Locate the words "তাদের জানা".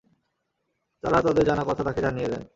1.21-1.63